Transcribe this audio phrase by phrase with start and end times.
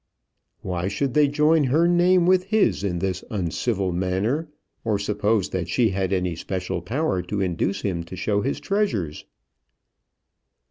[0.63, 4.47] Why should they join her name with his in this uncivil manner,
[4.83, 9.25] or suppose that she had any special power to induce him to show his treasures.